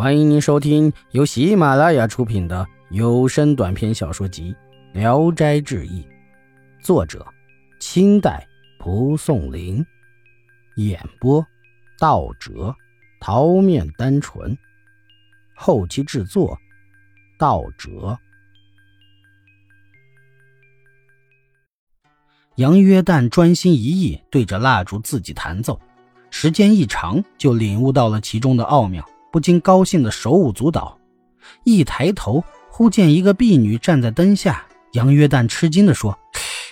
[0.00, 4.56] 欢迎您收听由喜马拉雅出品的有声短篇小说集
[4.98, 6.00] 《聊斋志异》，
[6.82, 7.26] 作者：
[7.80, 8.48] 清代
[8.78, 9.84] 蒲松龄，
[10.76, 11.46] 演播：
[11.98, 12.74] 道哲、
[13.20, 14.56] 桃面单纯，
[15.54, 16.58] 后期制作：
[17.38, 18.18] 道哲。
[22.54, 25.78] 杨约旦专心一意对着蜡烛自己弹奏，
[26.30, 29.06] 时间一长，就领悟到了其中的奥妙。
[29.30, 30.98] 不禁高兴的手舞足蹈，
[31.64, 34.66] 一抬头，忽见一个婢女站在灯下。
[34.92, 36.18] 杨约旦吃惊的说：“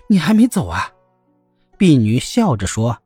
[0.08, 0.90] 你还没走啊？”
[1.78, 2.98] 婢女笑着说：“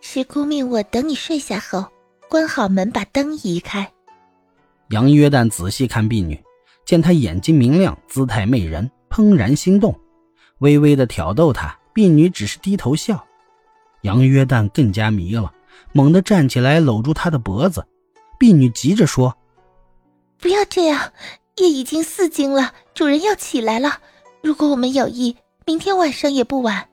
[0.00, 1.84] 是姑命我等你睡下后，
[2.28, 3.90] 关好门，把灯移开。”
[4.90, 6.40] 杨约旦仔细看婢女，
[6.84, 9.98] 见她眼睛明亮，姿态媚人，怦然心动，
[10.58, 11.76] 微微的挑逗她。
[11.92, 13.26] 婢女只是低头笑。
[14.02, 15.52] 杨约旦更加迷了，
[15.92, 17.84] 猛地站起来，搂住她的脖子。
[18.38, 19.36] 婢女急着说
[20.38, 21.12] ：“不要这样，
[21.56, 24.00] 夜已经四更了，主人要起来了。
[24.42, 26.88] 如果我们有意，明天晚上也不晚。”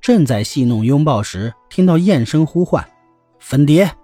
[0.00, 2.88] 正在戏弄拥抱时，听到燕声呼唤
[3.38, 3.94] ：“粉蝶！”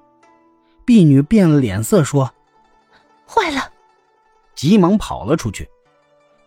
[0.84, 2.30] 婢女变了脸色说
[3.26, 3.72] ：“坏了！”
[4.54, 5.68] 急忙跑了出去。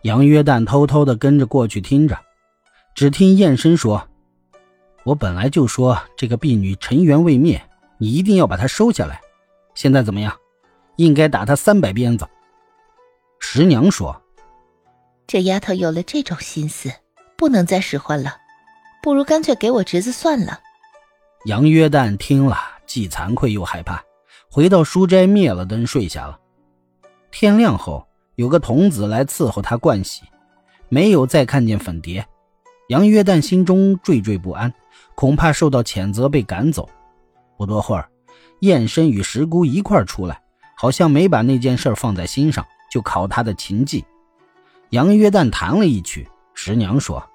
[0.03, 2.17] 杨约旦偷偷的跟着过去听着，
[2.95, 4.07] 只听燕声说
[5.03, 7.61] ：“我本来就说这个婢女尘缘未灭，
[7.97, 9.19] 你一定要把她收下来。”
[9.79, 10.37] 现在怎么样？
[10.97, 12.27] 应该打他三百鞭子。
[13.39, 14.21] 十娘说
[15.25, 16.91] ：“这丫头有了这种心思，
[17.37, 18.35] 不能再使唤了，
[19.01, 20.59] 不如干脆给我侄子算了。”
[21.47, 24.03] 杨约旦听了，既惭愧又害怕，
[24.51, 26.37] 回到书斋灭了灯睡下了。
[27.31, 30.23] 天亮后，有个童子来伺候他盥洗，
[30.89, 32.27] 没有再看见粉蝶。
[32.89, 34.73] 杨约旦心中惴惴不安，
[35.15, 36.89] 恐怕受到谴责被赶走。
[37.57, 38.11] 不多会儿。
[38.59, 40.41] 燕身与石姑一块出来，
[40.75, 44.03] 好像没把那件事放在心上，就考他的琴技。
[44.89, 47.29] 杨约旦弹了一曲，石娘说：“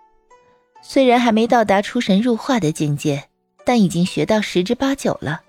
[0.82, 3.24] 虽然还没到达出神入化的境界，
[3.64, 5.40] 但已经学到十之八九了，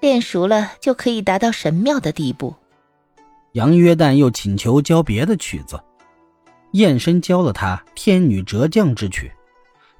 [0.00, 2.54] 练熟了就可以达到神妙的地步。”
[3.52, 5.78] 杨约旦又请求教别的曲子，
[6.72, 9.26] 燕身教了他《天女折将之曲》，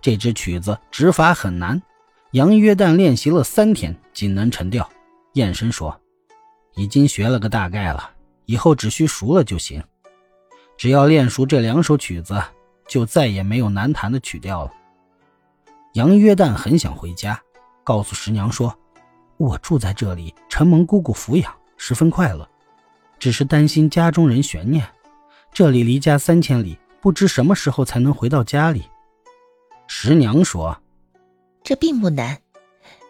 [0.01, 1.83] 这支曲子指法很难，
[2.31, 4.89] 杨约旦练习了三天，仅能成调。
[5.35, 6.01] 燕生说
[6.75, 8.11] ：“已经学了个大概了，
[8.47, 9.83] 以后只需熟了就行。
[10.77, 12.43] 只要练熟这两首曲子，
[12.89, 14.73] 就再也没有难弹的曲调了。”
[15.95, 17.41] 杨约旦很想回家，
[17.85, 18.77] 告诉十娘说
[19.39, 22.49] ：“我住在这里，承蒙姑姑抚养，十分快乐。
[23.19, 24.85] 只是担心家中人悬念。
[25.53, 28.85] 这里离家三千里，不知什么时候才能回到家里。”
[29.87, 30.77] 十娘说
[31.63, 32.39] ：“这并不难，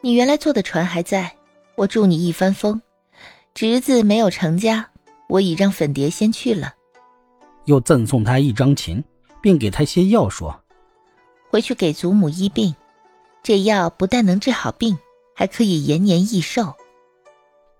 [0.02, 1.34] 你原来坐的船还在。”
[1.80, 2.82] 我祝你一帆风，
[3.54, 4.90] 侄子没有成家，
[5.28, 6.74] 我已让粉蝶先去了。
[7.64, 9.02] 又赠送他一张琴，
[9.40, 10.60] 并给他些药，说
[11.48, 12.74] ：“回去给祖母医病，
[13.42, 14.98] 这药不但能治好病，
[15.34, 16.74] 还可以延年益寿。”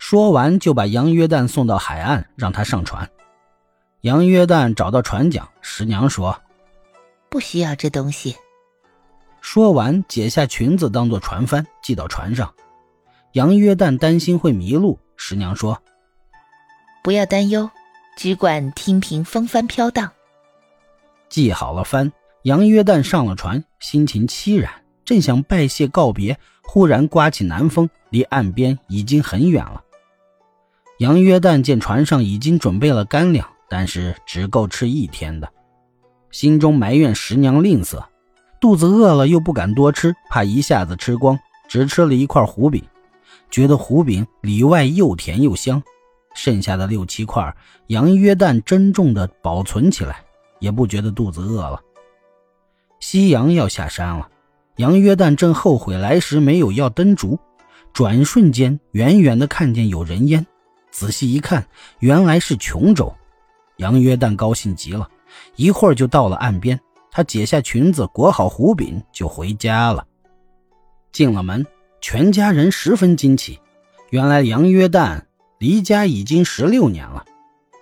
[0.01, 3.11] 说完，就把杨约旦送到海岸，让他上船。
[4.01, 6.41] 杨约旦找到船桨，十娘说
[7.29, 8.35] ：“不需要这东西。”
[9.43, 12.51] 说完，解下裙子当做船帆，系到船上。
[13.33, 15.81] 杨约旦担心会迷路，十娘说
[17.05, 17.71] ：“不要担忧，
[18.17, 20.11] 只管听凭风帆飘荡。”
[21.31, 22.11] 系好了帆，
[22.43, 24.69] 杨约旦上了船，心情凄然，
[25.05, 29.85] 正想拜谢告别，忽然刮起南风，离岸边已经很远了。
[30.99, 35.49] 杨约旦见船上已经准备了干粮，但是只够吃一天的，
[36.33, 38.03] 心中埋怨十娘吝啬，
[38.61, 42.83] 肚子饿了又不敢多吃，怕一下子吃光，只吃了一块糊饼。
[43.51, 45.83] 觉得胡饼里外又甜又香，
[46.35, 47.55] 剩下的六七块
[47.89, 50.23] 杨约旦珍重的保存起来，
[50.61, 51.81] 也不觉得肚子饿了。
[53.01, 54.29] 夕阳要下山了，
[54.77, 57.39] 杨约旦正后悔来时没有要灯烛，
[57.93, 60.47] 转瞬间远远的看见有人烟，
[60.91, 61.67] 仔细一看，
[61.99, 63.13] 原来是琼州。
[63.79, 65.09] 杨约旦高兴极了，
[65.57, 66.79] 一会儿就到了岸边，
[67.11, 70.07] 他解下裙子裹好胡饼就回家了。
[71.11, 71.67] 进了门。
[72.01, 73.61] 全家人十分惊奇，
[74.09, 75.21] 原来杨约旦
[75.59, 77.25] 离家已经十六年了。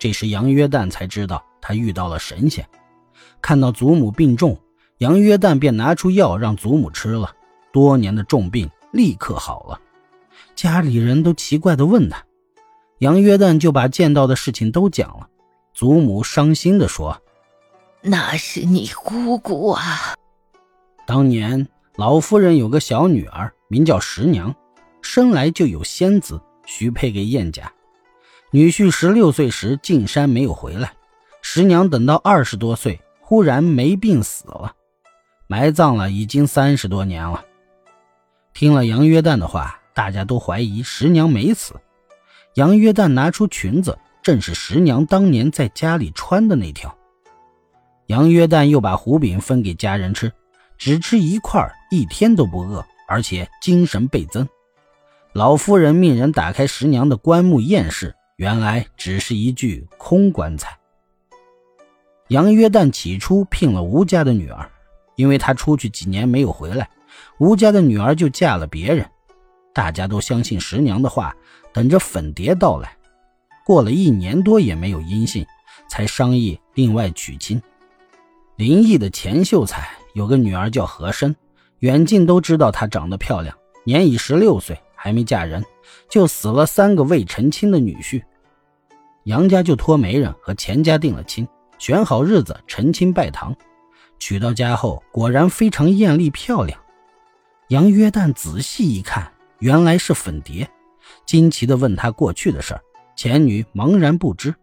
[0.01, 2.67] 这时杨约旦才知道他遇到了神仙。
[3.41, 4.59] 看到祖母病重，
[4.99, 7.33] 杨约旦便拿出药让祖母吃了，
[7.73, 9.81] 多年的重病立刻好了。
[10.57, 12.25] 家里人都奇怪地问他，
[12.99, 15.29] 杨约旦就把见到的事情都讲了。
[15.73, 17.23] 祖母伤心地说
[18.03, 20.17] ：“那是你姑姑啊，
[21.07, 21.69] 当年。”
[21.99, 24.55] 老夫人有个小女儿，名叫十娘，
[25.03, 27.73] 生来就有仙子，许配给燕家。
[28.53, 30.93] 女婿十六岁时进山没有回来，
[31.43, 34.73] 十娘等到二十多岁，忽然没病死了，
[35.49, 37.45] 埋葬了已经三十多年了。
[38.55, 41.75] 听了杨约旦的话，大家都怀疑十娘没死。
[42.55, 46.97] 杨约旦拿出裙子，正是十娘当年在家里穿的那条。
[48.07, 50.33] 杨约旦又把胡饼分给家人吃，
[50.77, 54.49] 只吃一块，一天都不饿，而且精神倍增。
[55.33, 60.77] 老夫人命人打开十娘的棺木验尸，原来只是一具空棺材。
[62.29, 64.71] 杨约旦起初聘了吴家的女儿，
[65.17, 66.89] 因为他出去几年没有回来，
[67.39, 69.09] 吴家的女儿就嫁了别人。
[69.73, 71.35] 大家都相信十娘的话，
[71.73, 72.97] 等着粉蝶到来。
[73.65, 75.47] 过了一年多也没有音信，
[75.89, 77.63] 才商议另外娶亲。
[78.57, 81.37] 林毅的钱秀才有个女儿叫和珅，
[81.81, 85.65] 远近都知道她长得漂亮，年已十六岁，还没嫁人，
[86.09, 88.23] 就死了三个未成亲的女婿。
[89.25, 91.47] 杨家就托媒人和钱家定了亲，
[91.79, 93.55] 选好日子成亲拜堂。
[94.19, 96.81] 娶到家后，果然非常艳丽漂亮。
[97.69, 100.69] 杨约旦仔细一看，原来是粉蝶，
[101.27, 102.81] 惊奇地问他过去的事儿，
[103.17, 104.55] 前女茫然不知。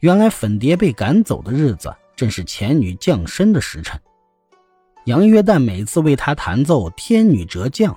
[0.00, 1.94] 原来粉蝶被赶走的日子。
[2.16, 3.98] 正是前女降生的时辰，
[5.04, 7.92] 杨约旦每次为他弹奏《天女折降》，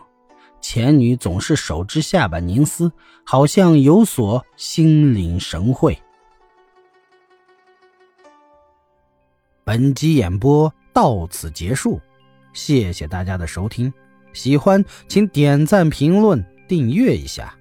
[0.62, 2.92] 前女总是手支下巴凝思，
[3.26, 5.98] 好像有所心领神会。
[9.66, 12.00] 本集演播到此结束，
[12.54, 13.94] 谢谢大家的收听，
[14.32, 17.54] 喜欢请点赞、评论、订阅一下。